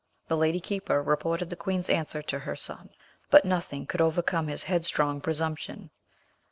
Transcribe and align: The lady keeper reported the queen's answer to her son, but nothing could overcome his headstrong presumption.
The 0.29 0.35
lady 0.35 0.59
keeper 0.59 1.03
reported 1.03 1.51
the 1.51 1.55
queen's 1.55 1.87
answer 1.87 2.23
to 2.23 2.39
her 2.39 2.55
son, 2.55 2.89
but 3.29 3.45
nothing 3.45 3.85
could 3.85 4.01
overcome 4.01 4.47
his 4.47 4.63
headstrong 4.63 5.21
presumption. 5.21 5.91